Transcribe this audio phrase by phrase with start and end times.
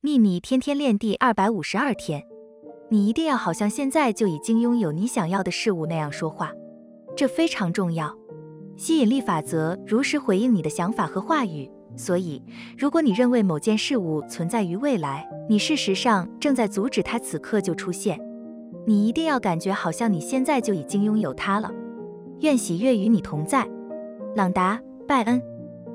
[0.00, 2.22] 秘密天天练第二百五十二天。
[2.88, 6.52] 你一定要好像现在就已经拥有你想要的事物那样说话
[7.16, 8.16] 这非常重要。
[8.76, 12.40] 吸引力法则如实回应你的想法和话语所以
[12.78, 18.20] 如果你认为某件事物存在于未来你事实上正在阻止它此刻就出现
[18.86, 21.72] 你一定要感觉好像你现在就已经拥有它了。
[22.42, 23.68] 愿喜悦与你同在。
[24.36, 25.57] 朗达拜恩。